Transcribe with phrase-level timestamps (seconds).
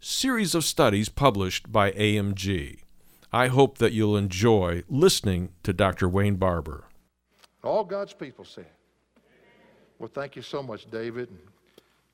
[0.00, 2.80] series of studies published by AMG.
[3.32, 6.08] I hope that you'll enjoy listening to Dr.
[6.08, 6.84] Wayne Barber.
[7.62, 8.64] All God's people say.
[9.98, 11.38] Well, thank you so much, David, and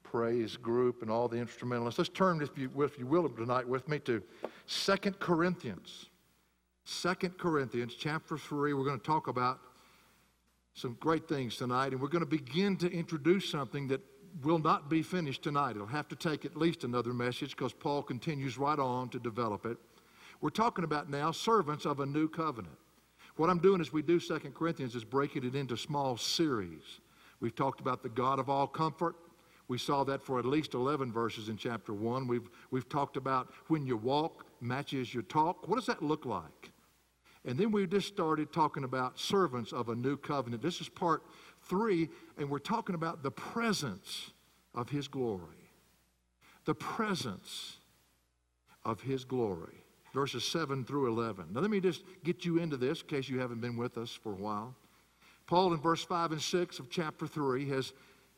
[0.02, 1.98] praise group, and all the instrumentalists.
[1.98, 4.20] Let's turn, if you, if you will, tonight with me to
[4.66, 6.06] Second Corinthians.
[6.84, 8.74] Second Corinthians, chapter 3.
[8.74, 9.60] We're going to talk about
[10.74, 14.00] some great things tonight, and we're going to begin to introduce something that
[14.42, 15.76] will not be finished tonight.
[15.76, 19.66] It'll have to take at least another message because Paul continues right on to develop
[19.66, 19.78] it.
[20.40, 22.76] We're talking about now servants of a new covenant.
[23.36, 27.00] What I'm doing as we do Second Corinthians is breaking it into small series.
[27.40, 29.16] We've talked about the God of all comfort.
[29.68, 32.26] We saw that for at least 11 verses in chapter 1.
[32.26, 35.68] We've, we've talked about when you walk matches your talk.
[35.68, 36.70] What does that look like?
[37.44, 40.62] And then we just started talking about servants of a new covenant.
[40.62, 41.22] This is part
[41.68, 44.30] 3, and we're talking about the presence
[44.74, 45.70] of His glory.
[46.64, 47.78] The presence
[48.84, 49.84] of His glory.
[50.12, 51.46] Verses 7 through 11.
[51.52, 54.10] Now, let me just get you into this in case you haven't been with us
[54.10, 54.74] for a while.
[55.46, 57.92] Paul, in verse 5 and 6 of chapter 3, has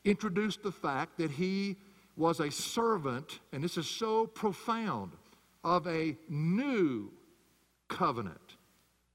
[0.04, 1.76] introduced the fact that he
[2.16, 5.12] was a servant, and this is so profound,
[5.64, 7.10] of a new
[7.88, 8.47] covenant.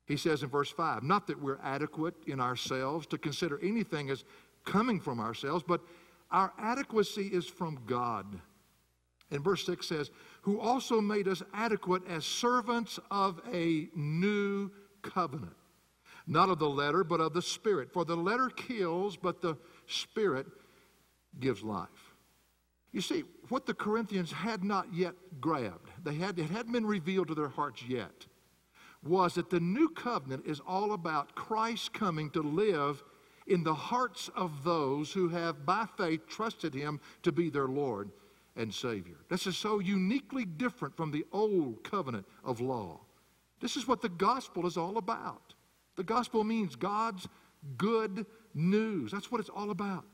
[0.05, 4.25] He says in verse 5, not that we're adequate in ourselves to consider anything as
[4.65, 5.81] coming from ourselves, but
[6.31, 8.39] our adequacy is from God.
[9.31, 14.69] And verse 6 says, who also made us adequate as servants of a new
[15.01, 15.55] covenant.
[16.27, 17.91] Not of the letter, but of the Spirit.
[17.91, 20.47] For the letter kills, but the Spirit
[21.39, 22.15] gives life.
[22.91, 27.29] You see, what the Corinthians had not yet grabbed, they had, it hadn't been revealed
[27.29, 28.27] to their hearts yet
[29.05, 33.03] was that the new covenant is all about Christ coming to live
[33.47, 38.09] in the hearts of those who have by faith trusted him to be their Lord
[38.55, 39.17] and Savior.
[39.29, 43.01] This is so uniquely different from the old covenant of law.
[43.59, 45.53] This is what the gospel is all about.
[45.95, 47.27] The gospel means God's
[47.77, 49.11] good news.
[49.11, 50.05] That's what it's all about.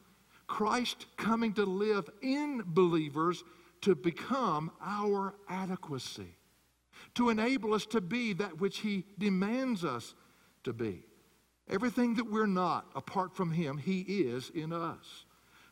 [0.47, 3.43] Christ coming to live in believers
[3.81, 6.38] to become our adequacy
[7.15, 10.13] to enable us to be that which He demands us
[10.63, 11.03] to be.
[11.69, 15.25] Everything that we're not apart from Him, He is in us.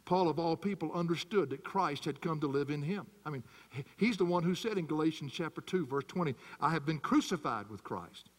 [0.08, 3.06] Paul, of all people, understood that Christ had come to live in him.
[3.26, 3.44] I mean,
[3.98, 7.70] he's the one who said in Galatians chapter 2, verse 20, I have been crucified
[7.70, 8.30] with Christ.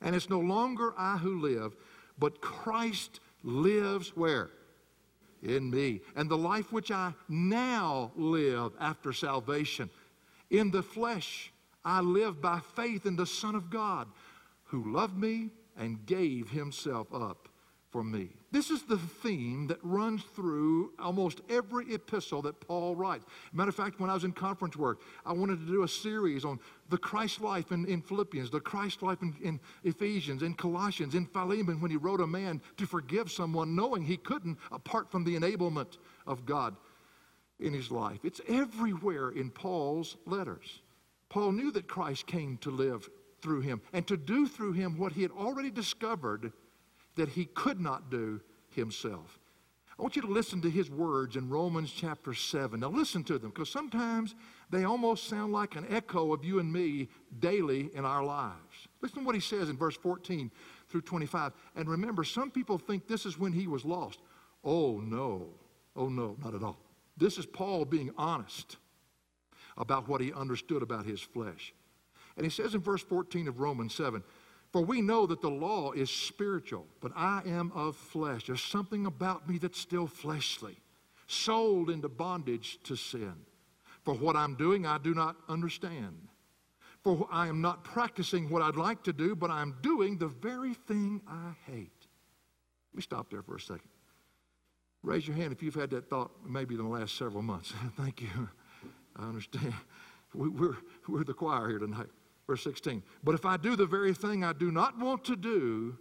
[0.00, 1.76] And it's no longer I who live,
[2.18, 4.48] but Christ lives where?
[5.42, 6.00] In me.
[6.16, 9.90] And the life which I now live after salvation
[10.48, 11.51] in the flesh
[11.84, 14.08] I live by faith in the Son of God
[14.64, 17.48] who loved me and gave himself up
[17.90, 18.30] for me.
[18.50, 23.26] This is the theme that runs through almost every epistle that Paul writes.
[23.52, 26.44] Matter of fact, when I was in conference work, I wanted to do a series
[26.44, 31.14] on the Christ life in, in Philippians, the Christ life in, in Ephesians, in Colossians,
[31.14, 35.24] in Philemon, when he wrote a man to forgive someone knowing he couldn't apart from
[35.24, 36.76] the enablement of God
[37.60, 38.18] in his life.
[38.22, 40.81] It's everywhere in Paul's letters.
[41.32, 43.08] Paul knew that Christ came to live
[43.40, 46.52] through him and to do through him what he had already discovered
[47.16, 49.38] that he could not do himself.
[49.98, 52.80] I want you to listen to his words in Romans chapter 7.
[52.80, 54.34] Now, listen to them because sometimes
[54.68, 57.08] they almost sound like an echo of you and me
[57.38, 58.88] daily in our lives.
[59.00, 60.50] Listen to what he says in verse 14
[60.90, 61.52] through 25.
[61.76, 64.20] And remember, some people think this is when he was lost.
[64.62, 65.48] Oh, no.
[65.96, 66.78] Oh, no, not at all.
[67.16, 68.76] This is Paul being honest
[69.76, 71.74] about what he understood about his flesh.
[72.36, 74.22] And he says in verse 14 of Romans 7
[74.70, 78.46] For we know that the law is spiritual, but I am of flesh.
[78.46, 80.78] There's something about me that's still fleshly,
[81.26, 83.34] sold into bondage to sin.
[84.04, 86.28] For what I'm doing, I do not understand.
[87.02, 90.74] For I am not practicing what I'd like to do, but I'm doing the very
[90.74, 91.90] thing I hate.
[92.92, 93.88] Let me stop there for a second.
[95.02, 97.72] Raise your hand if you've had that thought maybe in the last several months.
[97.96, 98.48] Thank you.
[99.16, 99.74] I understand.
[100.34, 100.78] We, we're,
[101.08, 102.06] we're the choir here tonight.
[102.46, 103.02] Verse 16.
[103.22, 105.98] But if I do the very thing I do not want to do,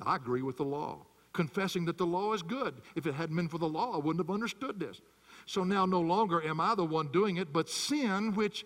[0.00, 1.04] I agree with the law,
[1.34, 2.80] confessing that the law is good.
[2.96, 5.02] If it hadn't been for the law, I wouldn't have understood this.
[5.46, 8.64] So now no longer am I the one doing it, but sin which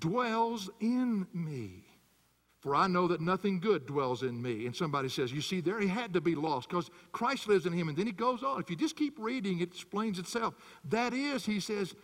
[0.00, 1.84] dwells in me.
[2.60, 4.64] For I know that nothing good dwells in me.
[4.64, 7.74] And somebody says, You see, there he had to be lost because Christ lives in
[7.74, 7.88] him.
[7.88, 8.58] And then he goes on.
[8.58, 10.54] If you just keep reading, it explains itself.
[10.88, 11.94] That is, he says,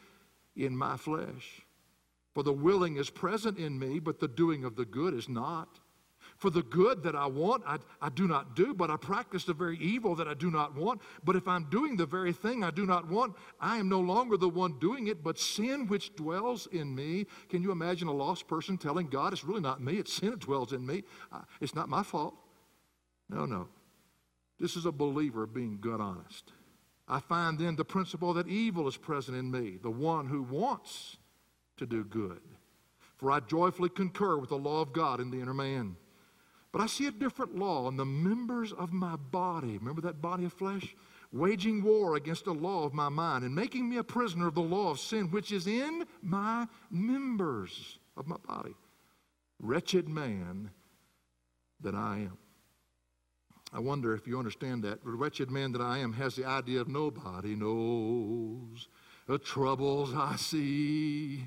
[0.64, 1.62] in my flesh.
[2.34, 5.80] For the willing is present in me, but the doing of the good is not.
[6.36, 9.52] For the good that I want, I, I do not do, but I practice the
[9.52, 11.02] very evil that I do not want.
[11.22, 14.38] But if I'm doing the very thing I do not want, I am no longer
[14.38, 17.26] the one doing it, but sin which dwells in me.
[17.50, 20.40] Can you imagine a lost person telling God, It's really not me, it's sin that
[20.40, 21.02] dwells in me?
[21.60, 22.34] It's not my fault.
[23.28, 23.68] No, no.
[24.58, 26.52] This is a believer being good honest.
[27.10, 31.16] I find then the principle that evil is present in me, the one who wants
[31.78, 32.40] to do good.
[33.16, 35.96] For I joyfully concur with the law of God in the inner man.
[36.70, 39.76] But I see a different law in the members of my body.
[39.76, 40.94] Remember that body of flesh?
[41.32, 44.60] Waging war against the law of my mind and making me a prisoner of the
[44.60, 48.74] law of sin which is in my members of my body.
[49.58, 50.70] Wretched man
[51.80, 52.38] that I am.
[53.72, 55.04] I wonder if you understand that.
[55.04, 58.88] The wretched man that I am has the idea of nobody knows
[59.26, 61.46] the troubles I see.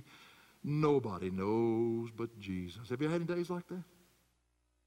[0.64, 2.90] Nobody knows but Jesus.
[2.90, 3.84] Have you had any days like that?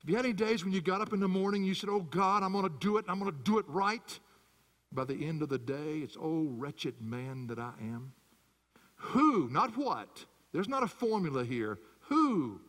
[0.07, 1.91] Have you had any days when you got up in the morning and you said,
[1.91, 4.19] Oh God, I'm going to do it, I'm going to do it right?
[4.93, 8.13] By the end of the day, it's, Oh, wretched man that I am.
[8.97, 11.79] Who, not what, there's not a formula here.
[12.09, 12.61] Who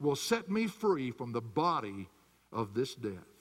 [0.00, 2.08] will set me free from the body
[2.50, 3.35] of this death?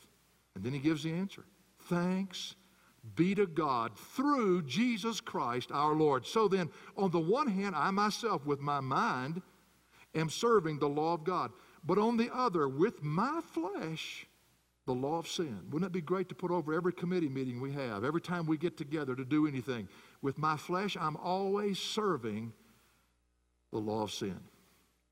[0.56, 1.46] And then he gives the answer
[1.84, 2.56] Thanks
[3.16, 6.26] be to God through Jesus Christ our Lord.
[6.26, 9.44] So then, on the one hand, I myself, with my mind,
[10.16, 11.52] am serving the law of God
[11.86, 14.26] but on the other, with my flesh,
[14.86, 15.60] the law of sin.
[15.70, 18.58] Wouldn't it be great to put over every committee meeting we have, every time we
[18.58, 19.88] get together to do anything?
[20.22, 22.54] With my flesh, I'm always serving
[23.72, 24.40] the law of sin.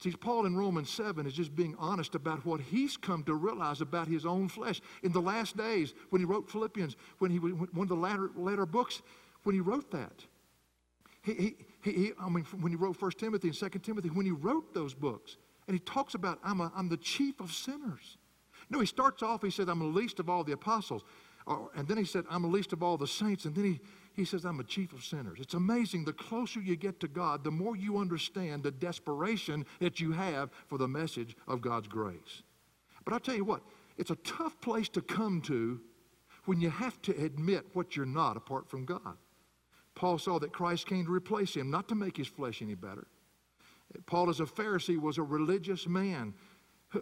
[0.04, 3.80] See, Paul in Romans 7 is just being honest about what he's come to realize
[3.80, 4.82] about his own flesh.
[5.02, 8.66] In the last days, when he wrote Philippians, when he one of the latter, latter
[8.66, 9.02] books,
[9.44, 10.26] when he wrote that,
[11.22, 14.34] he, he, he, I mean, when he wrote 1 Timothy and 2 Timothy, when he
[14.34, 15.38] wrote those books,
[15.70, 18.18] and he talks about, I'm, a, I'm the chief of sinners.
[18.70, 21.04] No, he starts off, he said, I'm the least of all the apostles.
[21.48, 23.46] Or, and then he said, I'm the least of all the saints.
[23.46, 23.80] And then he,
[24.13, 25.39] he says, I'm a chief of sinners.
[25.42, 26.06] It's amazing.
[26.06, 30.51] The closer you get to God, the more you understand the desperation that you have
[30.68, 32.44] for the message of God's grace.
[33.04, 33.63] But I'll tell you what,
[33.98, 35.81] it's a tough place to come to
[36.45, 39.18] when you have to admit what you're not apart from God.
[39.95, 43.07] Paul saw that Christ came to replace him, not to make his flesh any better.
[44.06, 46.33] Paul, as a Pharisee, was a religious man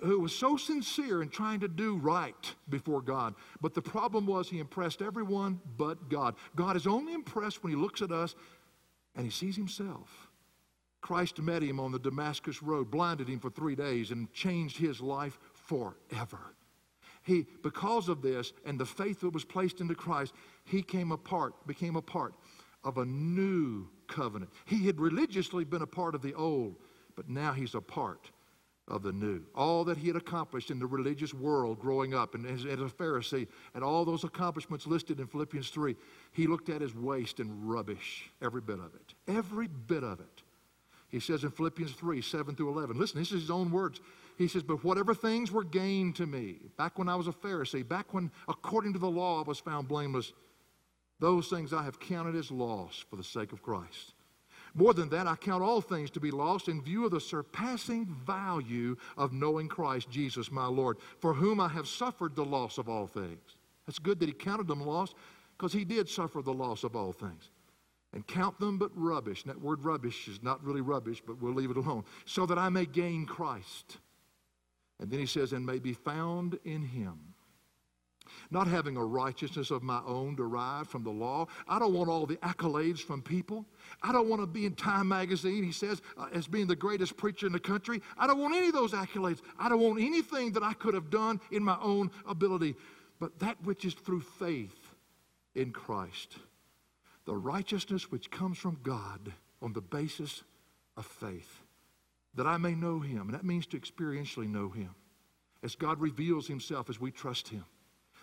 [0.04, 3.36] who was so sincere in trying to do right before God.
[3.60, 6.36] But the problem was he impressed everyone but God.
[6.56, 8.36] God is only impressed when he looks at us
[9.16, 10.30] and he sees himself.
[11.02, 15.02] Christ met him on the Damascus road, blinded him for three days, and changed his
[15.02, 16.56] life forever.
[17.24, 20.34] He, because of this and the faith that was placed into Christ,
[20.64, 22.34] he came apart, became a part
[22.84, 24.52] of a new covenant.
[24.66, 26.76] He had religiously been a part of the old,
[27.16, 28.32] but now he's a part
[28.92, 29.42] of the new.
[29.56, 32.86] All that he had accomplished in the religious world growing up and as, as, a
[32.86, 35.96] Pharisee, and all those accomplishments listed in Philippians 3,
[36.34, 39.14] he looked at as waste and rubbish, every bit of it.
[39.28, 40.44] Every bit of it.
[41.10, 44.02] He says in Philippians 3 7 through 11, listen, this is his own words.
[44.38, 47.88] He says, But whatever things were gained to me, back when I was a Pharisee,
[47.88, 50.34] back when according to the law I was found blameless,
[51.20, 54.14] those things I have counted as loss for the sake of Christ.
[54.74, 58.06] More than that, I count all things to be lost in view of the surpassing
[58.06, 62.88] value of knowing Christ Jesus my Lord, for whom I have suffered the loss of
[62.88, 63.58] all things.
[63.86, 65.16] That's good that he counted them lost
[65.58, 67.50] because he did suffer the loss of all things.
[68.14, 69.44] And count them but rubbish.
[69.44, 72.04] And that word rubbish is not really rubbish, but we'll leave it alone.
[72.26, 73.98] So that I may gain Christ.
[75.00, 77.31] And then he says, and may be found in him
[78.50, 81.48] not having a righteousness of my own derived from the law.
[81.68, 83.66] I don't want all the accolades from people.
[84.02, 87.18] I don't want to be in Time magazine, he says, uh, as being the greatest
[87.18, 88.02] preacher in the country.
[88.18, 89.42] I don't want any of those accolades.
[89.60, 92.76] I don't want anything that I could have done in my own ability,
[93.20, 94.96] but that which is through faith
[95.56, 96.38] in Christ.
[97.26, 100.44] The righteousness which comes from God on the basis
[100.98, 101.62] of faith.
[102.36, 103.22] that I may know him.
[103.22, 104.96] And that means to experientially know him.
[105.64, 107.66] As God reveals himself as we trust him.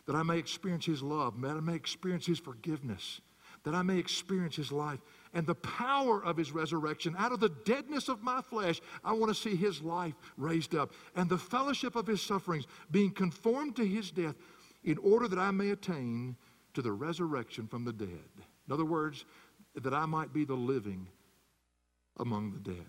[0.09, 3.21] That I may experience his love, that I may experience his forgiveness,
[3.65, 5.01] that I may experience his life
[5.35, 7.15] and the power of his resurrection.
[7.19, 10.93] Out of the deadness of my flesh, I want to see his life raised up
[11.15, 14.35] and the fellowship of his sufferings, being conformed to his death,
[14.83, 16.37] in order that I may attain
[16.73, 18.09] to the resurrection from the dead.
[18.67, 19.27] In other words,
[19.75, 21.07] that I might be the living
[22.17, 22.87] among the dead.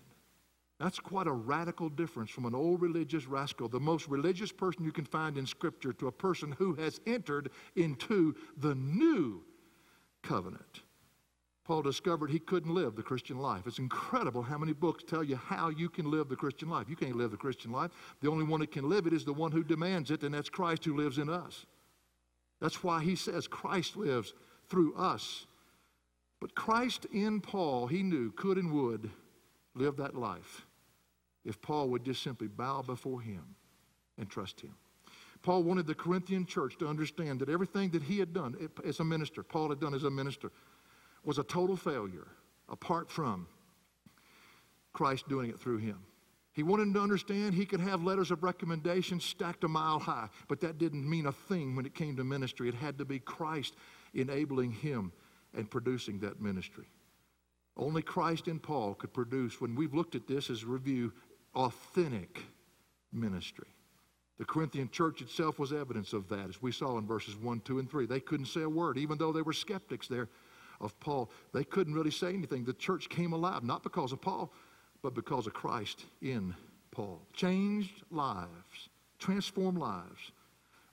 [0.80, 4.92] That's quite a radical difference from an old religious rascal, the most religious person you
[4.92, 9.42] can find in Scripture, to a person who has entered into the new
[10.22, 10.80] covenant.
[11.64, 13.66] Paul discovered he couldn't live the Christian life.
[13.66, 16.88] It's incredible how many books tell you how you can live the Christian life.
[16.88, 17.90] You can't live the Christian life.
[18.22, 20.48] The only one that can live it is the one who demands it, and that's
[20.48, 21.66] Christ who lives in us.
[22.58, 24.32] That's why he says Christ lives
[24.70, 25.46] through us.
[26.40, 29.10] But Christ in Paul, he knew, could and would
[29.74, 30.66] live that life
[31.44, 33.56] if Paul would just simply bow before him
[34.18, 34.74] and trust him.
[35.42, 39.04] Paul wanted the Corinthian church to understand that everything that he had done as a
[39.04, 40.52] minister, Paul had done as a minister,
[41.24, 42.26] was a total failure
[42.68, 43.46] apart from
[44.92, 45.98] Christ doing it through him.
[46.52, 50.28] He wanted them to understand he could have letters of recommendation stacked a mile high,
[50.48, 52.68] but that didn't mean a thing when it came to ministry.
[52.68, 53.76] It had to be Christ
[54.14, 55.12] enabling him
[55.54, 56.86] and producing that ministry.
[57.76, 61.12] Only Christ and Paul could produce, when we've looked at this as a review,
[61.54, 62.40] authentic
[63.12, 63.68] ministry.
[64.38, 67.78] The Corinthian church itself was evidence of that, as we saw in verses 1, 2,
[67.78, 68.06] and 3.
[68.06, 70.28] They couldn't say a word, even though they were skeptics there
[70.80, 71.30] of Paul.
[71.52, 72.64] They couldn't really say anything.
[72.64, 74.52] The church came alive, not because of Paul,
[75.02, 76.54] but because of Christ in
[76.90, 77.20] Paul.
[77.34, 78.88] Changed lives,
[79.18, 80.32] transformed lives,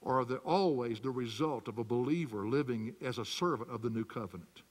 [0.04, 4.06] are the, always the result of a believer living as a servant of the new
[4.06, 4.62] covenant.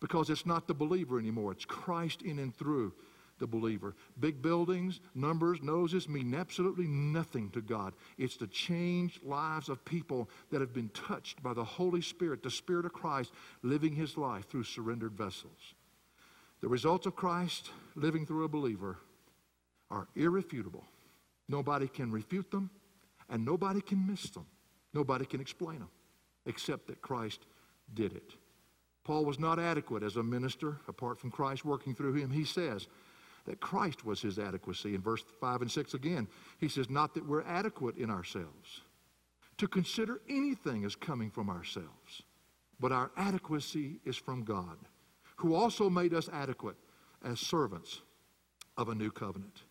[0.00, 2.92] Because it's not the believer anymore, it's Christ in and through
[3.38, 3.94] the believer.
[4.20, 7.94] Big buildings, numbers, noses mean absolutely nothing to God.
[8.18, 12.50] It's the changed lives of people that have been touched by the Holy Spirit, the
[12.50, 15.74] Spirit of Christ, living his life through surrendered vessels.
[16.60, 18.98] The results of Christ living through a believer
[19.90, 20.84] are irrefutable.
[21.48, 22.70] Nobody can refute them,
[23.28, 24.46] and nobody can miss them.
[24.94, 25.90] Nobody can explain them,
[26.46, 27.40] except that Christ
[27.92, 28.34] did it.
[29.04, 32.30] Paul was not adequate as a minister apart from Christ working through him.
[32.30, 32.86] He says,
[33.46, 34.94] that Christ was his adequacy.
[34.94, 38.80] In verse 5 and 6 again, he says, Not that we're adequate in ourselves
[39.58, 42.22] to consider anything as coming from ourselves,
[42.80, 44.78] but our adequacy is from God,
[45.36, 46.76] who also made us adequate
[47.24, 48.00] as servants
[48.76, 49.62] of a new covenant.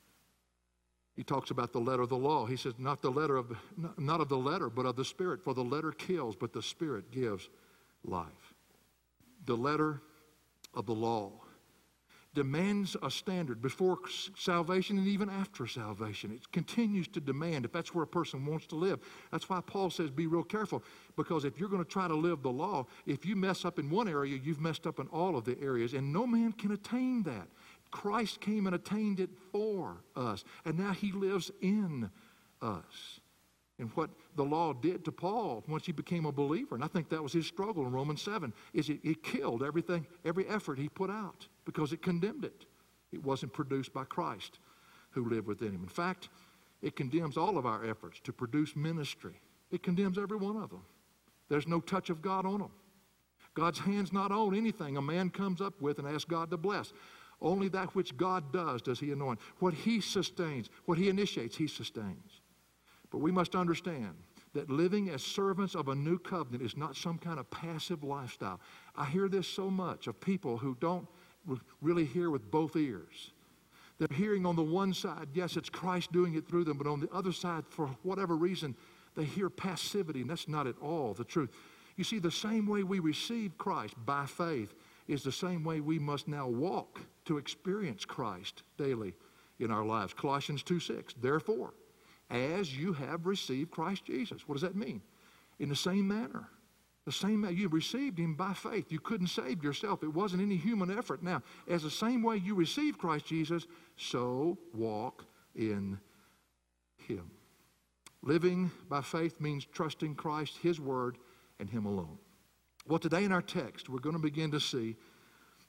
[1.16, 2.46] He talks about the letter of the law.
[2.46, 3.56] He says, not the letter of
[3.98, 5.44] not of the letter, but of the Spirit.
[5.44, 7.50] For the letter kills, but the Spirit gives
[8.04, 8.56] life.
[9.46, 10.02] The letter
[10.74, 11.43] of the law
[12.34, 14.00] demands a standard before
[14.36, 16.32] salvation and even after salvation.
[16.32, 19.00] It continues to demand if that's where a person wants to live.
[19.32, 20.84] That's why Paul says be real careful
[21.16, 23.90] because if you're going to try to live the law, if you mess up in
[23.90, 27.24] one area, you've messed up in all of the areas, and no man can attain
[27.24, 27.48] that.
[27.92, 32.10] Christ came and attained it for us, and now he lives in
[32.62, 33.20] us.
[33.78, 37.10] And what the law did to Paul once he became a believer, and I think
[37.10, 40.90] that was his struggle in Romans 7, is it, it killed everything, every effort he
[40.90, 42.66] put out because it condemned it.
[43.12, 44.60] It wasn't produced by Christ
[45.12, 45.84] who lived within him.
[45.84, 46.30] In fact,
[46.82, 49.40] it condemns all of our efforts to produce ministry.
[49.72, 50.84] It condemns every one of them.
[51.50, 52.72] There's no touch of God on them.
[53.54, 56.92] God's hand's not on anything a man comes up with and asks God to bless.
[57.42, 59.40] Only that which God does does he anoint.
[59.60, 62.42] What he sustains, what he initiates, he sustains.
[63.12, 64.16] But we must understand
[64.54, 68.60] that living as servants of a new covenant is not some kind of passive lifestyle.
[68.96, 71.08] I hear this so much of people who don't
[71.82, 73.32] really hear with both ears.
[74.00, 77.00] They're hearing on the one side, yes, it's Christ doing it through them, but on
[77.00, 78.76] the other side, for whatever reason,
[79.16, 81.52] they hear passivity, and that's not at all the truth.
[81.96, 84.74] You see, the same way we receive Christ by faith
[85.08, 89.14] is the same way we must now walk to experience Christ daily
[89.60, 90.14] in our lives.
[90.14, 91.14] Colossians 2 6.
[91.22, 91.74] Therefore,
[92.30, 94.48] as you have received Christ Jesus.
[94.48, 95.02] What does that mean?
[95.60, 96.50] In the same manner
[97.06, 98.92] the same way you received him by faith.
[98.92, 100.04] You couldn't save yourself.
[100.04, 101.22] It wasn't any human effort.
[101.22, 103.68] Now, as the same way you received Christ Jesus,
[103.98, 106.00] so walk in
[107.08, 107.30] him.
[108.22, 111.18] Living by faith means trusting Christ, his word,
[111.60, 112.18] and him alone.
[112.88, 114.96] Well, today in our text, we're going to begin to see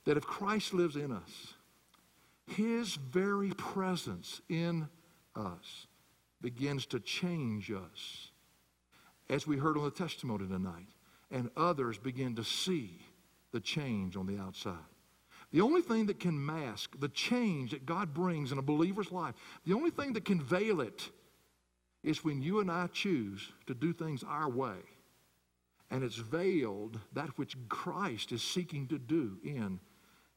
[0.04, 1.54] that if Christ lives in us,
[2.46, 4.88] his very presence in
[5.34, 5.86] us
[6.40, 8.30] begins to change us,
[9.30, 10.86] as we heard on the testimony tonight
[11.30, 13.00] and others begin to see
[13.52, 14.74] the change on the outside.
[15.52, 19.34] The only thing that can mask the change that God brings in a believer's life,
[19.64, 21.10] the only thing that can veil it,
[22.02, 24.76] is when you and I choose to do things our way.
[25.90, 29.78] And it's veiled that which Christ is seeking to do in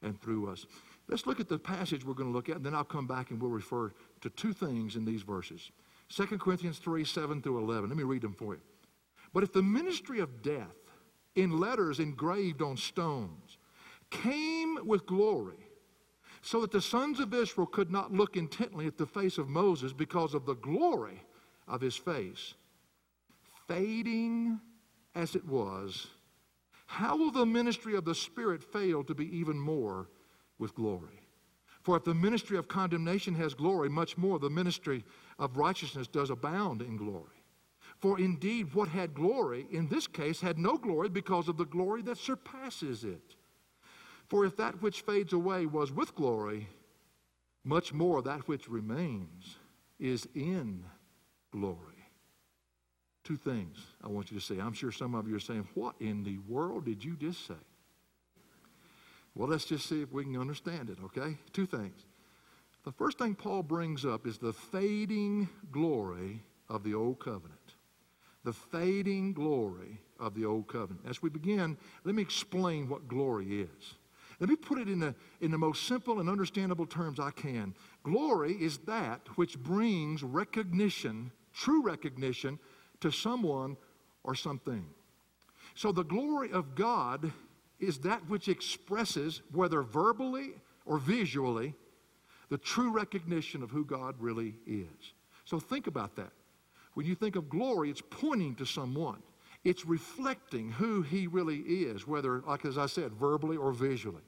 [0.02, 0.66] and through us.
[1.08, 3.30] Let's look at the passage we're going to look at, and then I'll come back
[3.30, 5.70] and we'll refer to two things in these verses
[6.10, 7.90] 2 Corinthians 3 7 through 11.
[7.90, 8.60] Let me read them for you.
[9.32, 10.76] But if the ministry of death,
[11.34, 13.58] in letters engraved on stones,
[14.10, 15.68] came with glory,
[16.40, 19.92] so that the sons of Israel could not look intently at the face of Moses
[19.92, 21.22] because of the glory
[21.66, 22.54] of his face,
[23.66, 24.60] fading
[25.14, 26.06] as it was,
[26.86, 30.08] how will the ministry of the Spirit fail to be even more
[30.58, 31.20] with glory?
[31.82, 35.04] For if the ministry of condemnation has glory, much more the ministry
[35.38, 37.37] of righteousness does abound in glory.
[38.00, 42.02] For indeed, what had glory in this case had no glory because of the glory
[42.02, 43.34] that surpasses it.
[44.28, 46.68] For if that which fades away was with glory,
[47.64, 49.56] much more that which remains
[49.98, 50.84] is in
[51.50, 51.76] glory.
[53.24, 54.58] Two things I want you to say.
[54.58, 57.54] I'm sure some of you are saying, What in the world did you just say?
[59.34, 61.36] Well, let's just see if we can understand it, okay?
[61.52, 62.06] Two things.
[62.84, 67.57] The first thing Paul brings up is the fading glory of the old covenant.
[68.48, 71.04] The fading glory of the old covenant.
[71.06, 73.94] As we begin, let me explain what glory is.
[74.40, 77.74] Let me put it in the, in the most simple and understandable terms I can.
[78.04, 82.58] Glory is that which brings recognition, true recognition,
[83.00, 83.76] to someone
[84.24, 84.86] or something.
[85.74, 87.30] So the glory of God
[87.78, 90.52] is that which expresses, whether verbally
[90.86, 91.74] or visually,
[92.48, 95.12] the true recognition of who God really is.
[95.44, 96.32] So think about that.
[96.98, 99.22] When you think of glory, it's pointing to someone.
[99.62, 104.24] It's reflecting who he really is, whether, like as I said, verbally or visually.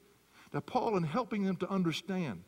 [0.53, 2.43] Now, Paul, in helping them to understand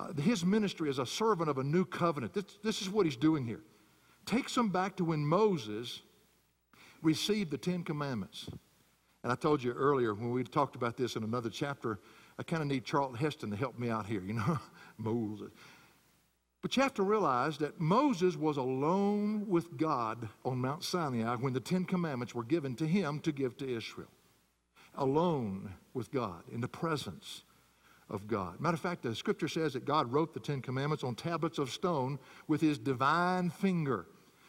[0.00, 3.16] uh, his ministry as a servant of a new covenant, this, this is what he's
[3.16, 3.60] doing here.
[4.24, 6.02] Takes them back to when Moses
[7.00, 8.48] received the Ten Commandments.
[9.22, 12.00] And I told you earlier when we talked about this in another chapter,
[12.36, 14.58] I kind of need Charlton Heston to help me out here, you know,
[14.98, 15.52] Moses.
[16.66, 21.52] But you have to realize that Moses was alone with God on Mount Sinai when
[21.52, 24.08] the Ten Commandments were given to him to give to Israel.
[24.96, 27.44] Alone with God, in the presence
[28.10, 28.60] of God.
[28.60, 31.70] Matter of fact, the scripture says that God wrote the Ten Commandments on tablets of
[31.70, 34.06] stone with his divine finger.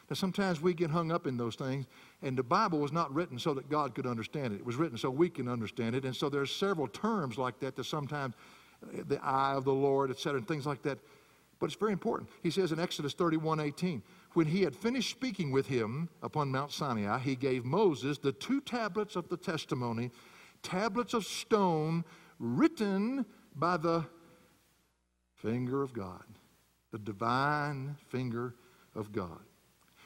[0.10, 1.86] Now, sometimes we get hung up in those things,
[2.24, 4.62] and the Bible was not written so that God could understand it.
[4.62, 6.04] It was written so we can understand it.
[6.04, 8.34] And so there's several terms like that that sometimes
[8.84, 10.98] uh, the eye of the Lord, etc., and things like that.
[11.60, 12.30] But it's very important.
[12.44, 16.72] He says in Exodus 31 18, when he had finished speaking with him upon Mount
[16.72, 20.12] Sinai, he gave Moses the two tablets of the testimony,
[20.62, 22.06] tablets of stone
[22.40, 24.06] written by the
[25.36, 26.24] finger of God,
[26.92, 28.56] the divine finger
[28.96, 29.40] of God.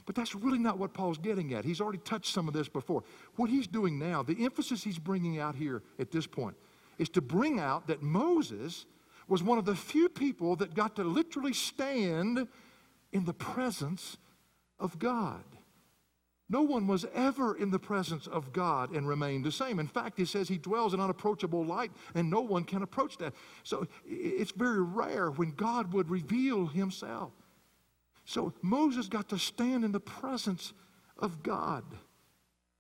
[0.06, 1.64] But that's really not what Paul's getting at.
[1.64, 3.04] He's already touched some of this before.
[3.36, 6.56] What he's doing now, the emphasis he's bringing out here at this point,
[6.98, 8.86] is to bring out that Moses
[9.32, 12.50] was one of the few people that got to literally stand
[13.13, 14.17] in the presence
[14.78, 15.46] of God.
[16.50, 19.80] No one was ever in the presence of God and remained the same.
[19.80, 23.34] In fact, he says he dwells in unapproachable light and no one can approach that.
[23.63, 27.32] So it's very rare when God would reveal himself.
[28.26, 30.74] So Moses got to stand in the presence
[31.17, 31.86] of God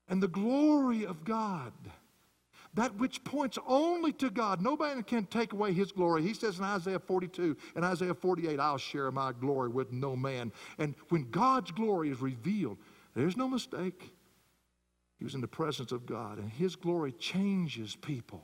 [0.09, 1.71] and the glory of God.
[2.73, 4.61] That which points only to God.
[4.61, 6.23] Nobody can take away his glory.
[6.23, 10.53] He says in Isaiah 42 and Isaiah 48, I'll share my glory with no man.
[10.77, 12.77] And when God's glory is revealed,
[13.13, 14.13] there's no mistake.
[15.17, 18.43] He was in the presence of God, and his glory changes people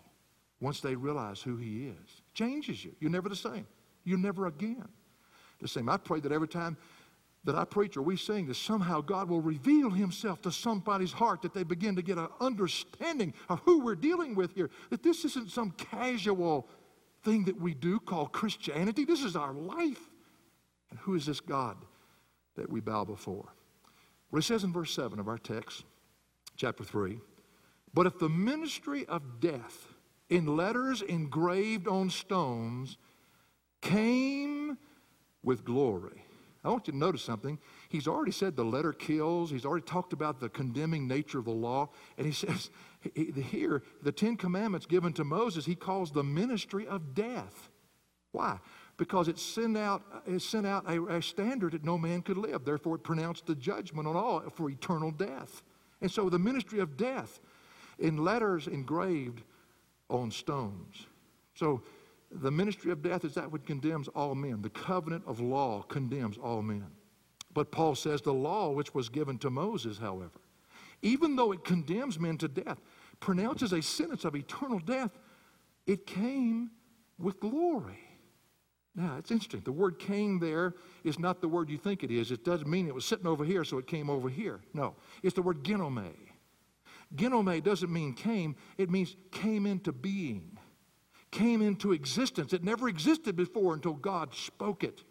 [0.60, 2.22] once they realize who he is.
[2.34, 2.94] Changes you.
[3.00, 3.66] You're never the same.
[4.04, 4.88] You're never again
[5.60, 5.90] the same.
[5.90, 6.78] I pray that every time
[7.48, 11.42] that I preach or we sing, that somehow God will reveal Himself to somebody's heart,
[11.44, 14.70] that they begin to get an understanding of who we're dealing with here.
[14.90, 16.68] That this isn't some casual
[17.24, 19.06] thing that we do called Christianity.
[19.06, 20.10] This is our life.
[20.90, 21.78] And who is this God
[22.58, 23.54] that we bow before?
[24.30, 25.86] Well, it says in verse 7 of our text,
[26.58, 27.18] chapter 3
[27.94, 29.94] But if the ministry of death
[30.30, 32.98] in letters engraved on stones
[33.80, 34.78] came
[35.44, 36.26] with glory,
[36.64, 37.60] I want you to notice something.
[37.90, 39.52] He's already said the letter kills.
[39.52, 41.90] He's already talked about the condemning nature of the law.
[42.18, 42.70] And he says
[43.14, 47.70] here, the Ten Commandments given to Moses, he calls the ministry of death.
[48.32, 48.60] Why?
[48.98, 52.66] Because it sent out, it sent out a, a standard that no man could live.
[52.66, 55.62] Therefore, it pronounced the judgment on all for eternal death.
[56.02, 57.40] And so the ministry of death
[58.00, 59.42] in letters engraved
[60.10, 61.06] on stones
[61.56, 61.82] So
[62.32, 64.62] the ministry of death is that which condemns all men.
[64.62, 66.88] The covenant of law condemns all men.
[67.54, 70.40] But Paul says the law which was given to Moses, however,
[71.02, 72.80] even though it condemns men to death,
[73.20, 75.12] pronounces a sentence of eternal death,
[75.86, 76.72] it came
[77.18, 78.00] with glory.
[78.96, 79.62] Now, it's interesting.
[79.64, 82.32] The word came there is not the word you think it is.
[82.32, 84.60] It doesn't mean it was sitting over here, so it came over here.
[84.74, 86.16] No, it's the word ginomai.
[87.16, 90.57] Ginomai doesn't mean came, it means came into being,
[91.32, 92.54] came into existence.
[92.54, 95.04] It never existed before until God spoke it.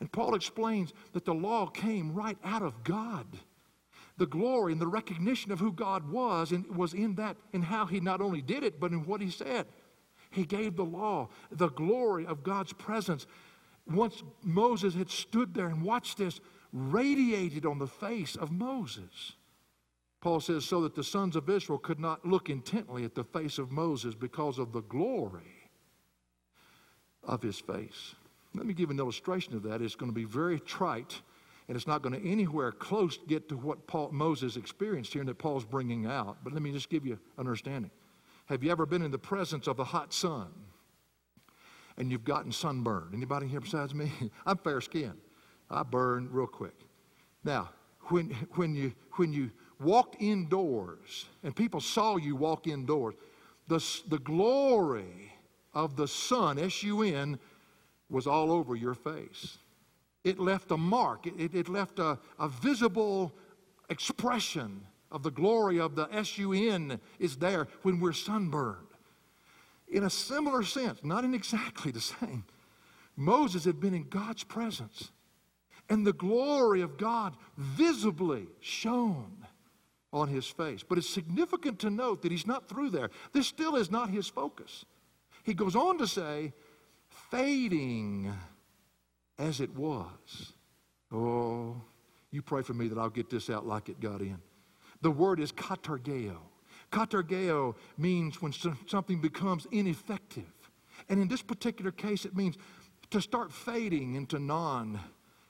[0.00, 3.26] And Paul explains that the law came right out of God.
[4.18, 7.86] The glory and the recognition of who God was and was in that, in how
[7.86, 9.66] he not only did it, but in what he said.
[10.30, 13.26] He gave the law, the glory of God's presence.
[13.86, 16.40] Once Moses had stood there and watched this,
[16.72, 19.36] radiated on the face of Moses.
[20.22, 23.58] Paul says, so that the sons of Israel could not look intently at the face
[23.58, 25.68] of Moses because of the glory
[27.24, 28.14] of his face.
[28.54, 29.82] Let me give an illustration of that.
[29.82, 31.20] It's going to be very trite,
[31.66, 35.28] and it's not going to anywhere close get to what Paul, Moses experienced here and
[35.28, 36.36] that Paul's bringing out.
[36.44, 37.90] But let me just give you an understanding.
[38.46, 40.52] Have you ever been in the presence of the hot sun
[41.96, 43.12] and you've gotten sunburned?
[43.12, 44.12] Anybody here besides me?
[44.46, 45.18] I'm fair skinned.
[45.68, 46.78] I burn real quick.
[47.42, 47.70] Now,
[48.08, 49.50] when, when, you, when you
[49.82, 53.14] walked indoors and people saw you walk indoors,
[53.68, 55.32] the, the glory
[55.74, 57.38] of the sun, S U N,
[58.08, 59.58] was all over your face.
[60.24, 63.32] It left a mark, it, it left a, a visible
[63.88, 68.86] expression of the glory of the S-U-N is there when we're sunburned.
[69.88, 72.44] In a similar sense, not in exactly the same,
[73.14, 75.10] Moses had been in God's presence,
[75.90, 79.41] and the glory of God visibly shone
[80.12, 80.82] on his face.
[80.86, 83.10] But it's significant to note that he's not through there.
[83.32, 84.84] This still is not his focus.
[85.42, 86.52] He goes on to say,
[87.08, 88.32] fading
[89.38, 90.52] as it was.
[91.10, 91.80] Oh,
[92.30, 94.38] you pray for me that I'll get this out like it got in.
[95.00, 96.36] The word is katargeo.
[96.90, 98.52] Katargeo means when
[98.86, 100.44] something becomes ineffective.
[101.08, 102.56] And in this particular case, it means
[103.10, 105.00] to start fading into non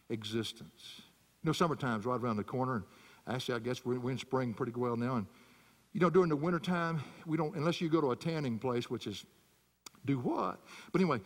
[0.08, 1.02] existence.
[1.42, 2.84] You know, summertime's right around the corner.
[3.28, 5.16] Actually, I guess we're, in spring pretty well now.
[5.16, 5.26] And,
[5.92, 9.06] you know, during the wintertime, we don't, unless you go to a tanning place, which
[9.06, 9.24] is
[10.04, 10.58] do what?
[10.90, 11.20] But anyway,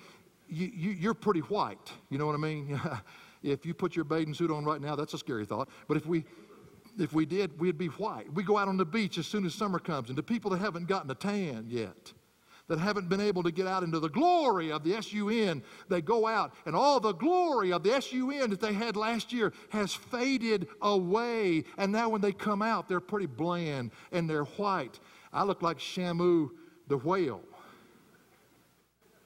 [0.48, 1.92] you, you, you're pretty white.
[2.10, 2.80] You know what I mean?
[3.42, 5.68] if you put your bathing suit on right now, that's a scary thought.
[5.88, 6.24] But if we,
[6.98, 8.32] if we did, we'd be white.
[8.32, 10.58] We go out on the beach as soon as summer comes, and the people that
[10.58, 12.12] haven't gotten a tan yet,
[12.68, 16.26] that haven't been able to get out into the glory of the S-U-N, they go
[16.26, 20.66] out, and all the glory of the S-U-N that they had last year has faded
[20.82, 21.64] away.
[21.78, 24.98] And now when they come out, they're pretty bland and they're white.
[25.32, 26.50] I look like Shamu
[26.88, 27.42] the whale.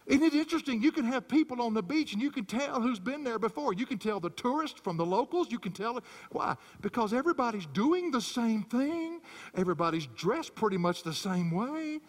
[0.07, 0.83] Isn't it interesting?
[0.83, 3.75] You can have people on the beach and you can tell who's been there before.
[3.75, 5.53] You can tell the tourists from the locals.
[5.53, 6.01] You can tell
[6.33, 6.57] why?
[6.81, 9.21] Because everybody's doing the same thing.
[9.55, 12.01] Everybody's dressed pretty much the same way.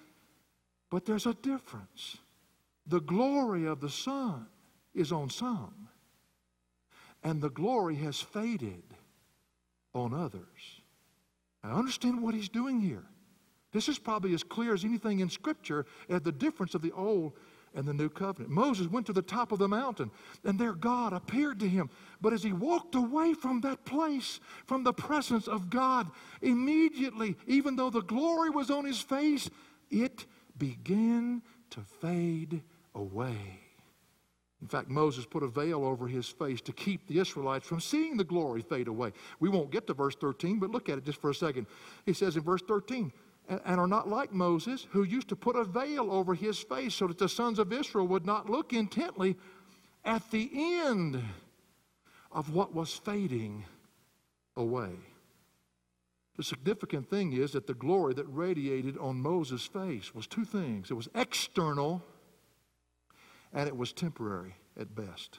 [0.92, 2.18] But there's a difference.
[2.86, 4.46] The glory of the sun
[4.94, 5.88] is on some,
[7.24, 8.84] and the glory has faded
[9.96, 10.82] on others.
[11.64, 13.06] I understand what he's doing here.
[13.72, 17.34] This is probably as clear as anything in Scripture at the difference of the Old
[17.74, 18.52] and the new covenant.
[18.52, 20.12] Moses went to the top of the mountain,
[20.44, 21.90] and there God appeared to him.
[22.20, 26.10] But as he walked away from that place, from the presence of God,
[26.42, 29.50] immediately, even though the glory was on his face,
[29.90, 30.26] it
[30.62, 32.62] began to fade
[32.94, 33.60] away.
[34.62, 38.16] In fact, Moses put a veil over his face to keep the Israelites from seeing
[38.16, 39.12] the glory fade away.
[39.40, 41.66] We won't get to verse 13, but look at it just for a second.
[42.06, 43.12] He says in verse 13,
[43.50, 47.08] and are not like Moses, who used to put a veil over his face so
[47.08, 49.36] that the sons of Israel would not look intently
[50.06, 51.20] at the end
[52.32, 53.66] of what was fading
[54.56, 54.94] away.
[56.42, 60.90] The significant thing is that the glory that radiated on Moses' face was two things
[60.90, 62.02] it was external
[63.54, 65.38] and it was temporary at best.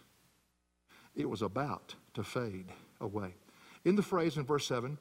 [1.17, 2.67] It was about to fade
[3.01, 3.35] away.
[3.85, 4.97] In the phrase in verse 7,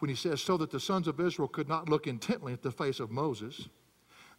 [0.00, 2.70] when he says, so that the sons of Israel could not look intently at the
[2.70, 3.66] face of Moses.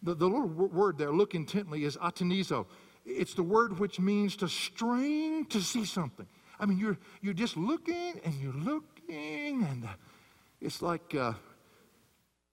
[0.04, 2.66] The, the little word there, look intently, is atenizo.
[3.04, 6.28] It's the word which means to strain to see something.
[6.60, 9.88] I mean, you're, you're just looking and you're looking, and uh,
[10.60, 11.32] it's like uh,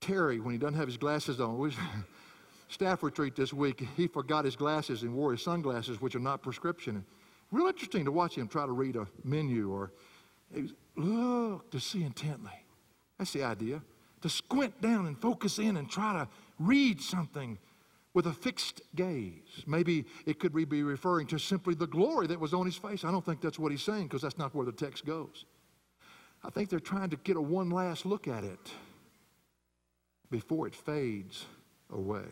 [0.01, 1.73] Terry when he doesn't have his glasses on.
[2.67, 6.41] staff retreat this week, he forgot his glasses and wore his sunglasses, which are not
[6.41, 7.05] prescription.
[7.51, 9.91] Real interesting to watch him try to read a menu or
[10.95, 12.51] look to see intently.
[13.17, 13.81] That's the idea.
[14.21, 16.27] To squint down and focus in and try to
[16.59, 17.57] read something
[18.13, 19.63] with a fixed gaze.
[19.67, 23.03] Maybe it could be referring to simply the glory that was on his face.
[23.03, 25.45] I don't think that's what he's saying because that's not where the text goes.
[26.45, 28.71] I think they're trying to get a one last look at it
[30.29, 31.45] before it fades
[31.91, 32.25] away.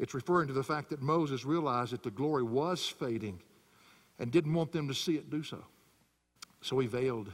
[0.00, 3.40] It's referring to the fact that Moses realized that the glory was fading
[4.18, 5.64] and didn't want them to see it do so.
[6.62, 7.30] So he veiled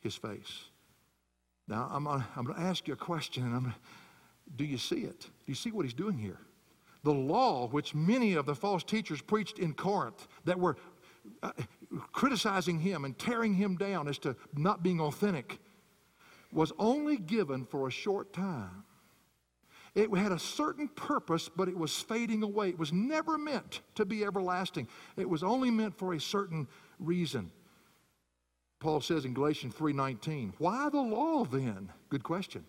[0.00, 0.66] his face.
[1.66, 3.74] Now, I'm going to ask you a question, and I'm
[4.54, 5.20] do you see it?
[5.20, 6.38] Do you see what he's doing here?
[7.04, 10.76] The law, which many of the false teachers preached in Corinth, that were
[12.12, 15.58] criticizing him and tearing him down as to not being authentic,
[16.52, 18.84] was only given for a short time.
[19.94, 22.70] It had a certain purpose, but it was fading away.
[22.70, 24.88] It was never meant to be everlasting.
[25.16, 26.66] It was only meant for a certain
[26.98, 27.52] reason.
[28.80, 32.66] Paul says in Galatians 3:19, "Why the law then?" Good question.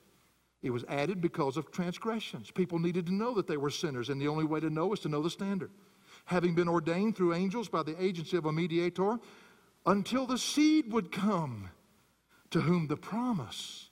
[0.61, 2.51] It was added because of transgressions.
[2.51, 4.99] People needed to know that they were sinners, and the only way to know is
[5.01, 5.71] to know the standard.
[6.25, 9.19] Having been ordained through angels by the agency of a mediator,
[9.85, 11.69] until the seed would come
[12.49, 13.89] to whom the promise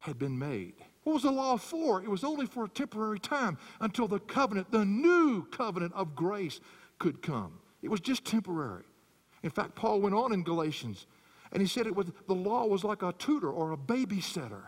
[0.00, 0.74] had been made.
[1.02, 2.02] What was the law for?
[2.02, 6.60] It was only for a temporary time until the covenant, the new covenant of grace,
[6.98, 7.60] could come.
[7.82, 8.84] It was just temporary.
[9.42, 11.06] In fact, Paul went on in Galatians
[11.52, 14.66] and he said it was the law was like a tutor or a babysitter.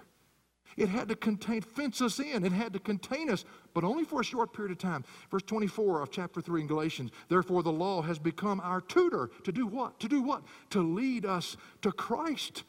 [0.76, 2.44] It had to contain, fence us in.
[2.44, 5.04] It had to contain us, but only for a short period of time.
[5.30, 7.10] Verse 24 of chapter 3 in Galatians.
[7.28, 10.00] Therefore, the law has become our tutor to do what?
[10.00, 10.42] To do what?
[10.70, 12.64] To lead us to Christ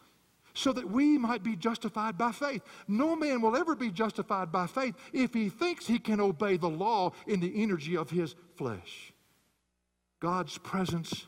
[0.53, 2.61] so that we might be justified by faith.
[2.87, 6.69] No man will ever be justified by faith if he thinks he can obey the
[6.69, 9.13] law in the energy of his flesh.
[10.19, 11.27] God's presence,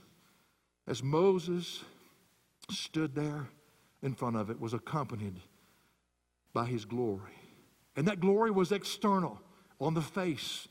[0.87, 1.83] as Moses
[2.69, 3.47] stood there
[4.01, 5.39] in front of it, was accompanied
[6.55, 7.37] by his glory.
[7.97, 9.39] And that glory was external
[9.79, 10.67] on the face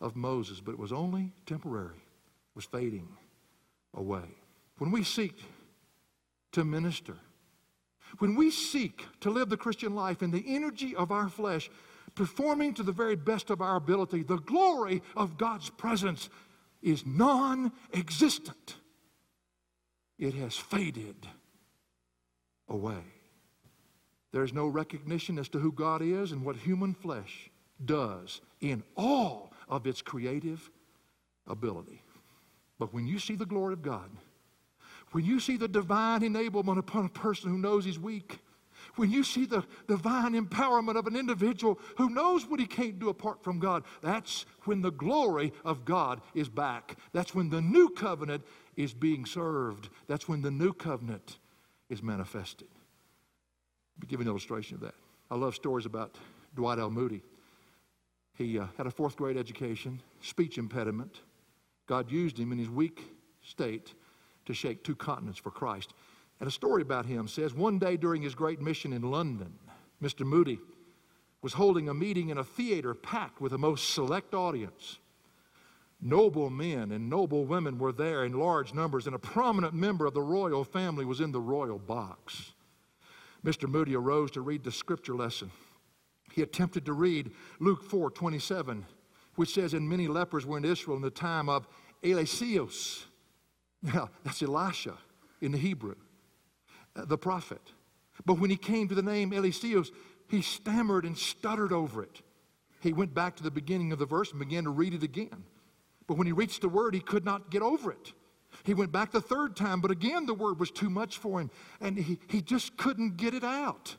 [0.00, 3.08] of Moses, but it was only temporary, it was fading
[3.92, 4.36] away.
[4.78, 5.42] When we seek
[6.52, 7.16] to minister,
[8.18, 11.68] when we seek to live the Christian life in the energy of our flesh,
[12.14, 16.28] performing to the very best of our ability, the glory of God's presence
[16.80, 18.76] is non existent.
[20.16, 21.26] It has faded
[22.68, 23.13] away.
[24.34, 27.50] There's no recognition as to who God is and what human flesh
[27.84, 30.72] does in all of its creative
[31.46, 32.02] ability.
[32.80, 34.10] But when you see the glory of God,
[35.12, 38.40] when you see the divine enablement upon a person who knows he's weak,
[38.96, 43.10] when you see the divine empowerment of an individual who knows what he can't do
[43.10, 46.96] apart from God, that's when the glory of God is back.
[47.12, 48.42] That's when the new covenant
[48.74, 49.90] is being served.
[50.08, 51.38] That's when the new covenant
[51.88, 52.66] is manifested.
[54.06, 54.94] Give an illustration of that.
[55.30, 56.16] I love stories about
[56.54, 56.90] Dwight L.
[56.90, 57.22] Moody.
[58.36, 61.20] He uh, had a fourth grade education, speech impediment.
[61.86, 63.02] God used him in his weak
[63.42, 63.94] state
[64.46, 65.94] to shake two continents for Christ.
[66.40, 69.54] And a story about him says one day during his great mission in London,
[70.02, 70.26] Mr.
[70.26, 70.58] Moody
[71.42, 74.98] was holding a meeting in a theater packed with a most select audience.
[76.00, 80.14] Noble men and noble women were there in large numbers, and a prominent member of
[80.14, 82.52] the royal family was in the royal box.
[83.44, 83.68] Mr.
[83.68, 85.50] Moody arose to read the scripture lesson.
[86.32, 87.30] He attempted to read
[87.60, 88.86] Luke 4 27,
[89.36, 91.68] which says, And many lepers were in Israel in the time of
[92.02, 93.04] Eliseus,
[93.84, 94.94] now, that's Elisha
[95.42, 95.96] in the Hebrew,
[96.96, 97.60] uh, the prophet.
[98.24, 99.90] But when he came to the name Eliseus,
[100.26, 102.22] he stammered and stuttered over it.
[102.80, 105.44] He went back to the beginning of the verse and began to read it again.
[106.06, 108.14] But when he reached the word, he could not get over it.
[108.64, 111.50] He went back the third time, but again the word was too much for him,
[111.80, 113.96] and he, he just couldn't get it out.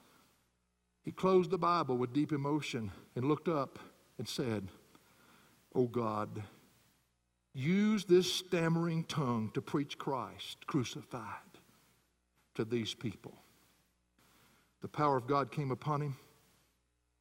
[1.03, 3.77] He closed the Bible with deep emotion and looked up
[4.17, 4.67] and said,
[5.75, 6.41] Oh God,
[7.53, 11.21] use this stammering tongue to preach Christ crucified
[12.55, 13.33] to these people.
[14.81, 16.17] The power of God came upon him.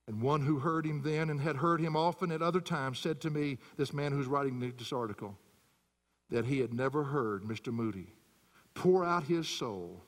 [0.07, 3.23] And one who heard him then and had heard him often at other times said
[3.23, 5.35] to me, this man who's writing this article,
[6.35, 7.73] that he had never heard Mr.
[7.73, 8.12] Moody
[8.75, 10.03] pour out his soul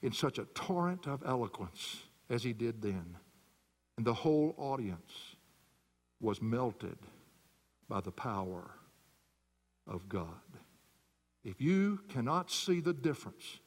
[0.00, 3.18] in such a torrent of eloquence as he did then.
[3.98, 5.36] And the whole audience
[6.22, 6.96] was melted
[7.86, 8.70] by the power
[9.86, 10.40] of God.
[11.44, 13.58] If you cannot see the difference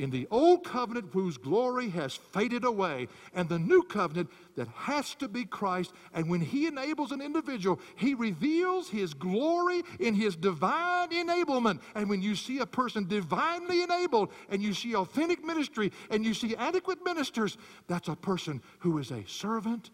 [0.00, 5.14] in the old covenant whose glory has faded away and the new covenant that has
[5.16, 5.92] to be Christ.
[6.14, 11.80] And when He enables an individual, He reveals His glory in His divine enablement.
[11.94, 16.32] And when you see a person divinely enabled and you see authentic ministry and you
[16.32, 19.90] see adequate ministers, that's a person who is a servant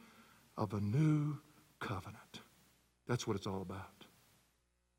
[0.57, 1.37] of a new
[1.81, 2.41] covenant.
[3.09, 4.07] That's what it's all about.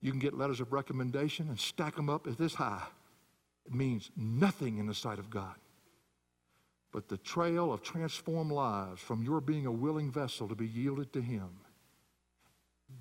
[0.02, 2.84] You can get letters of recommendation and stack them up at this high.
[3.72, 5.56] Means nothing in the sight of God.
[6.92, 11.12] But the trail of transformed lives from your being a willing vessel to be yielded
[11.14, 11.50] to Him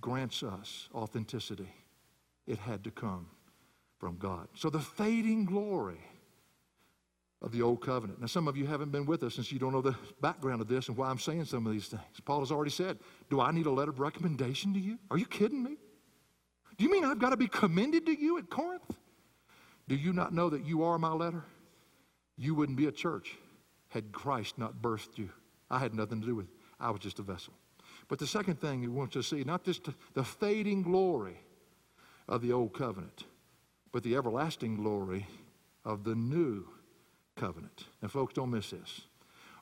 [0.00, 1.72] grants us authenticity.
[2.46, 3.28] It had to come
[3.98, 4.48] from God.
[4.54, 6.00] So the fading glory
[7.42, 8.20] of the old covenant.
[8.20, 10.68] Now, some of you haven't been with us since you don't know the background of
[10.68, 12.02] this and why I'm saying some of these things.
[12.24, 12.98] Paul has already said,
[13.30, 14.98] Do I need a letter of recommendation to you?
[15.10, 15.76] Are you kidding me?
[16.76, 18.96] Do you mean I've got to be commended to you at Corinth?
[19.88, 21.44] Do you not know that you are my letter?
[22.36, 23.36] You wouldn't be a church
[23.88, 25.30] had Christ not birthed you.
[25.70, 26.52] I had nothing to do with it.
[26.78, 27.54] I was just a vessel.
[28.08, 31.40] But the second thing he wants to see, not just the fading glory
[32.28, 33.24] of the old covenant,
[33.92, 35.26] but the everlasting glory
[35.84, 36.66] of the new
[37.36, 37.84] covenant.
[38.02, 39.02] And folks, don't miss this.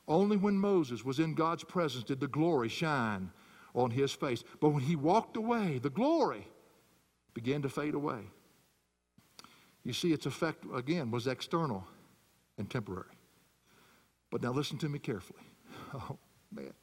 [0.07, 3.31] Only when Moses was in God's presence did the glory shine
[3.73, 4.43] on his face.
[4.59, 6.47] But when he walked away, the glory
[7.33, 8.21] began to fade away.
[9.85, 11.85] You see, its effect, again, was external
[12.57, 13.05] and temporary.
[14.31, 15.39] But now listen to me carefully.
[15.93, 16.17] Oh,
[16.51, 16.73] man.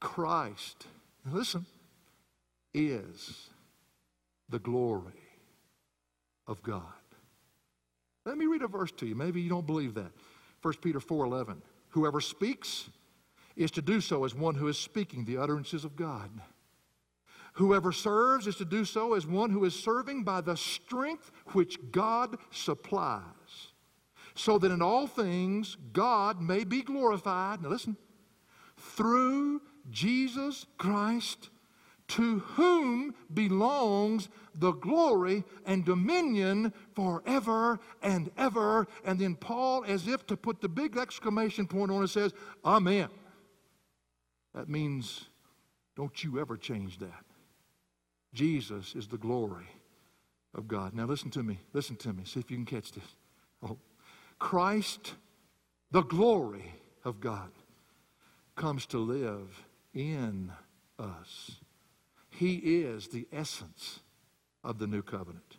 [0.00, 0.86] Christ,
[1.24, 1.64] listen,
[2.74, 3.48] is
[4.50, 5.22] the glory
[6.46, 6.82] of God.
[8.26, 9.14] Let me read a verse to you.
[9.14, 10.12] Maybe you don't believe that.
[10.60, 11.62] 1 Peter 4:11.
[11.90, 12.90] Whoever speaks
[13.56, 16.30] is to do so as one who is speaking the utterances of God.
[17.54, 21.78] Whoever serves is to do so as one who is serving by the strength which
[21.90, 23.72] God supplies,
[24.34, 27.62] so that in all things God may be glorified.
[27.62, 27.96] Now listen,
[28.78, 29.60] through
[29.90, 31.50] Jesus Christ
[32.08, 38.86] to whom belongs the glory and dominion forever and ever.
[39.04, 42.34] And then Paul, as if to put the big exclamation point on it, says,
[42.64, 43.08] Amen.
[44.54, 45.30] That means
[45.96, 47.24] don't you ever change that.
[48.32, 49.68] Jesus is the glory
[50.54, 50.94] of God.
[50.94, 51.58] Now listen to me.
[51.72, 52.24] Listen to me.
[52.24, 53.04] See if you can catch this.
[53.62, 53.78] Oh,
[54.38, 55.14] Christ,
[55.90, 56.72] the glory
[57.04, 57.50] of God,
[58.56, 59.64] comes to live
[59.94, 60.52] in
[60.98, 61.52] us.
[62.30, 64.00] He is the essence
[64.64, 65.58] of the new covenant.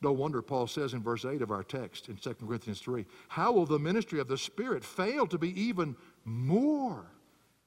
[0.00, 3.52] No wonder Paul says in verse 8 of our text in 2 Corinthians 3 How
[3.52, 7.06] will the ministry of the Spirit fail to be even more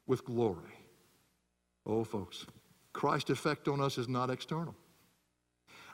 [0.07, 0.77] with glory?
[1.85, 2.45] Oh, folks,
[2.93, 4.75] Christ's effect on us is not external.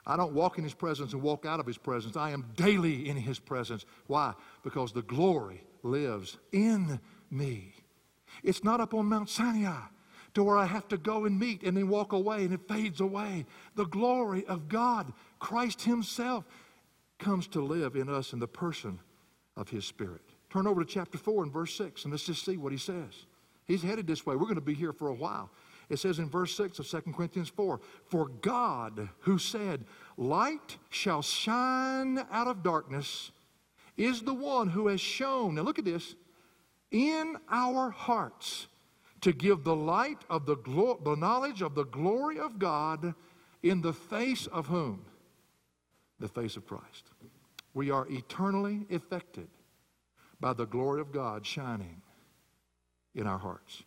[0.06, 2.16] I don't walk in his presence and walk out of his presence.
[2.16, 3.84] I am daily in his presence.
[4.06, 4.34] Why?
[4.64, 6.98] Because the glory lives in
[7.30, 7.74] me.
[8.42, 9.82] It's not up on Mount Sinai
[10.34, 13.00] to where I have to go and meet and then walk away and it fades
[13.00, 13.44] away.
[13.74, 16.44] The glory of God, Christ Himself,
[17.18, 19.00] comes to live in us in the person
[19.56, 20.22] of His Spirit.
[20.50, 23.26] Turn over to chapter 4 and verse 6 and let's just see what He says.
[23.66, 24.34] He's headed this way.
[24.36, 25.50] We're going to be here for a while.
[25.88, 29.84] It says in verse 6 of 2 Corinthians 4 For God, who said,
[30.16, 33.30] Light shall shine out of darkness,
[33.96, 36.14] is the one who has shown, now look at this,
[36.90, 38.68] in our hearts
[39.20, 43.14] to give the light of the, glo- the knowledge of the glory of God
[43.62, 45.04] in the face of whom?
[46.20, 47.10] The face of Christ.
[47.74, 49.48] We are eternally affected
[50.40, 52.02] by the glory of God shining
[53.14, 53.82] in our hearts.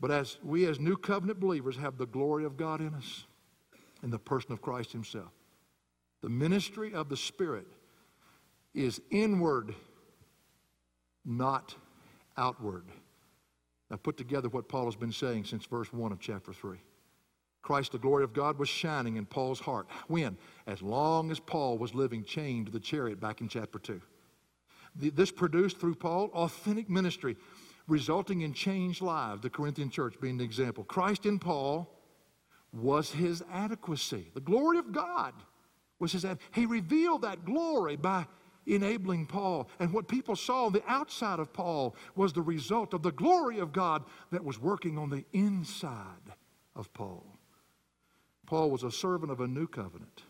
[0.00, 3.24] But as we, as new covenant believers, have the glory of God in us
[4.02, 5.32] in the person of Christ Himself,
[6.22, 7.66] the ministry of the Spirit
[8.74, 9.74] is inward,
[11.24, 11.74] not
[12.36, 12.84] outward.
[13.90, 16.78] Now, put together what Paul has been saying since verse 1 of chapter 3.
[17.62, 19.86] Christ, the glory of God, was shining in Paul's heart.
[20.08, 20.36] When?
[20.66, 24.00] As long as Paul was living chained to the chariot back in chapter 2.
[24.96, 27.36] This produced through Paul authentic ministry,
[27.86, 30.84] resulting in changed lives, the Corinthian church being the example.
[30.84, 31.88] Christ in Paul
[32.72, 34.30] was his adequacy.
[34.34, 35.34] The glory of God
[35.98, 38.26] was his ad- He revealed that glory by
[38.66, 39.68] enabling Paul.
[39.78, 43.58] And what people saw on the outside of Paul was the result of the glory
[43.58, 46.32] of God that was working on the inside
[46.74, 47.26] of Paul.
[48.46, 50.22] Paul was a servant of a new covenant.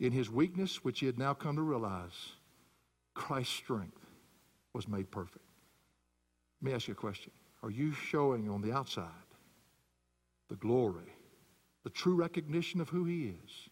[0.00, 2.32] In his weakness, which he had now come to realize,
[3.14, 4.06] Christ's strength
[4.72, 5.47] was made perfect.
[6.60, 7.32] Let me ask you a question.
[7.62, 9.06] Are you showing on the outside
[10.48, 11.12] the glory,
[11.84, 13.68] the true recognition of who he is,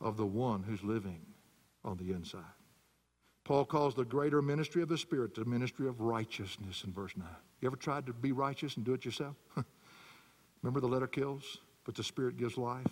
[0.00, 1.20] of the one who's living
[1.84, 2.42] on the inside?
[3.44, 7.26] Paul calls the greater ministry of the Spirit the ministry of righteousness in verse 9.
[7.60, 9.36] You ever tried to be righteous and do it yourself?
[10.62, 12.86] Remember the letter kills, but the Spirit gives life?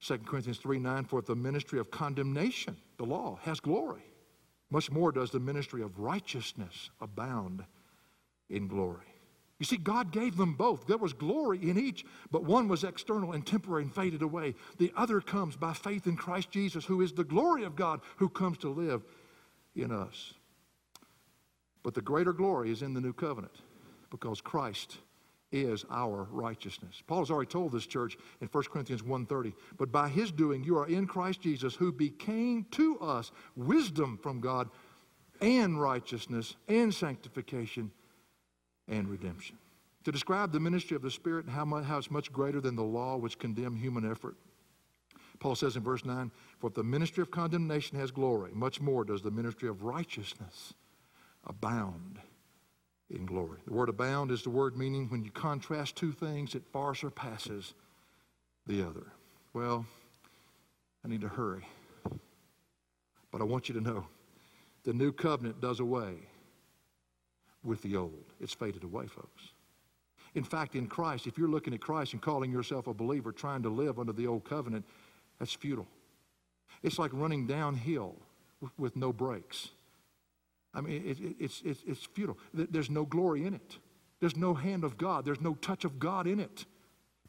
[0.00, 4.04] 2 Corinthians 3 9, for the ministry of condemnation, the law, has glory.
[4.70, 7.64] Much more does the ministry of righteousness abound
[8.50, 9.04] in glory.
[9.58, 10.86] You see, God gave them both.
[10.86, 14.54] There was glory in each, but one was external and temporary and faded away.
[14.78, 18.28] The other comes by faith in Christ Jesus, who is the glory of God, who
[18.28, 19.02] comes to live
[19.74, 20.34] in us.
[21.82, 23.54] But the greater glory is in the new covenant
[24.10, 24.98] because Christ
[25.50, 27.02] is our righteousness.
[27.06, 30.76] Paul has already told this church in 1 Corinthians 1:30, but by his doing you
[30.76, 34.68] are in Christ Jesus who became to us wisdom from God
[35.40, 37.90] and righteousness and sanctification
[38.88, 39.56] and redemption.
[40.04, 42.76] To describe the ministry of the Spirit and how, much, how it's much greater than
[42.76, 44.36] the law which condemned human effort.
[45.38, 49.04] Paul says in verse 9, For if the ministry of condemnation has glory, much more
[49.04, 50.74] does the ministry of righteousness
[51.46, 52.18] abound
[53.10, 53.60] in glory.
[53.66, 57.74] The word abound is the word meaning when you contrast two things, it far surpasses
[58.66, 59.06] the other.
[59.54, 59.86] Well,
[61.04, 61.66] I need to hurry.
[63.30, 64.06] But I want you to know
[64.84, 66.16] the new covenant does away
[67.64, 68.32] with the old.
[68.40, 69.52] It's faded away, folks.
[70.34, 73.62] In fact, in Christ, if you're looking at Christ and calling yourself a believer trying
[73.62, 74.84] to live under the old covenant,
[75.38, 75.86] that's futile.
[76.82, 78.16] It's like running downhill
[78.76, 79.70] with, no brakes.
[80.74, 82.38] I mean, it, it, it's, it's, it's futile.
[82.52, 83.78] There's no glory in it.
[84.20, 85.24] There's no hand of God.
[85.24, 86.66] There's no touch of God in it.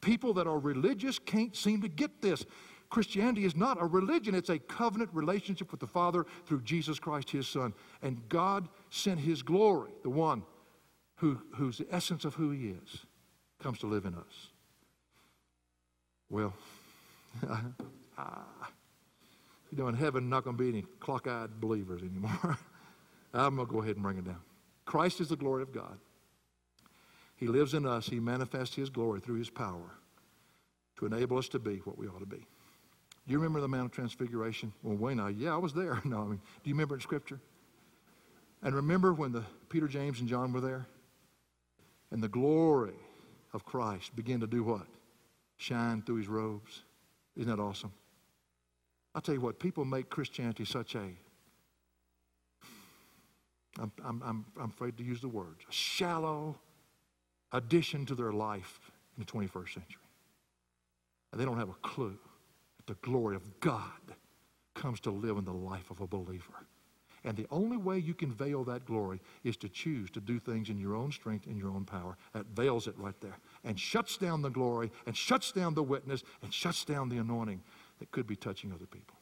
[0.02, 2.46] People that are religious can't seem to get this.
[2.90, 7.30] Christianity is not a religion, it's a covenant relationship with the Father through Jesus Christ,
[7.30, 7.74] his Son.
[8.02, 10.44] And God sent his glory, the one
[11.18, 13.06] who, who's the essence of who he is,
[13.60, 14.48] comes to live in us.
[16.30, 16.54] Well,
[18.18, 18.44] ah,
[19.72, 22.58] you know, in heaven, not going to be any clock eyed believers anymore.
[23.34, 24.42] I'm going to go ahead and bring it down.
[24.86, 26.00] Christ is the glory of God.
[27.36, 28.08] He lives in us.
[28.08, 29.92] He manifests His glory through His power
[30.98, 32.46] to enable us to be what we ought to be.
[33.30, 34.74] Do you remember the Mount of Transfiguration?
[34.82, 36.02] Well, Wayne, I, yeah, I was there.
[36.04, 37.40] No, I mean, do you remember in Scripture?
[38.64, 40.88] And remember when the Peter, James, and John were there?
[42.10, 42.96] And the glory
[43.54, 44.88] of Christ began to do what?
[45.58, 46.82] Shine through his robes.
[47.38, 47.92] Isn't that awesome?
[49.14, 51.10] I'll tell you what, people make Christianity such a
[53.80, 56.58] I'm, I'm, I'm afraid to use the words, a shallow
[57.52, 60.02] addition to their life in the 21st century.
[61.32, 62.18] And they don't have a clue
[62.90, 64.16] the glory of God
[64.74, 66.66] comes to live in the life of a believer.
[67.24, 70.70] And the only way you can veil that glory is to choose to do things
[70.70, 72.18] in your own strength and your own power.
[72.34, 76.24] That veils it right there and shuts down the glory and shuts down the witness
[76.42, 77.62] and shuts down the anointing
[78.00, 79.18] that could be touching other people.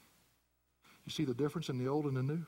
[1.05, 2.45] You see the difference in the old and the new?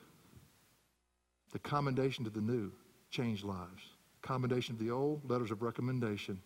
[1.52, 2.72] The commendation to the new
[3.10, 3.82] changed lives.
[4.22, 6.40] Commendation to the old, letters of recommendation,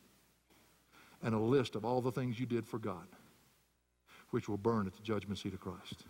[1.23, 3.07] and a list of all the things you did for God,
[4.35, 6.07] which will burn at the judgment seat of Christ.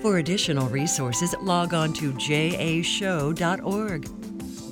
[0.00, 4.04] For additional resources, log on to jashow.org.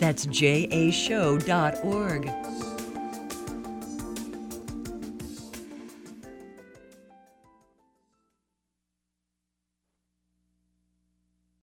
[0.00, 1.44] That's jashow.org.